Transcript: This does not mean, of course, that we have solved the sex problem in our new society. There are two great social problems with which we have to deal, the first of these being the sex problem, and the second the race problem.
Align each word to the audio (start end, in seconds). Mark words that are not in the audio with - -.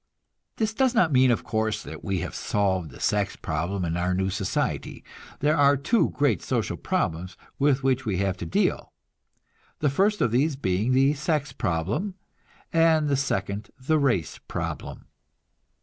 This 0.55 0.73
does 0.73 0.95
not 0.95 1.11
mean, 1.13 1.29
of 1.29 1.43
course, 1.43 1.83
that 1.83 2.03
we 2.03 2.21
have 2.21 2.33
solved 2.33 2.89
the 2.89 2.99
sex 2.99 3.35
problem 3.35 3.85
in 3.85 3.95
our 3.95 4.15
new 4.15 4.31
society. 4.31 5.03
There 5.41 5.55
are 5.55 5.77
two 5.77 6.09
great 6.09 6.41
social 6.41 6.75
problems 6.75 7.37
with 7.59 7.83
which 7.83 8.03
we 8.03 8.17
have 8.17 8.35
to 8.37 8.47
deal, 8.47 8.91
the 9.77 9.91
first 9.91 10.19
of 10.19 10.31
these 10.31 10.55
being 10.55 10.93
the 10.93 11.13
sex 11.13 11.53
problem, 11.53 12.15
and 12.73 13.09
the 13.09 13.15
second 13.15 13.69
the 13.79 13.99
race 13.99 14.39
problem. 14.47 15.05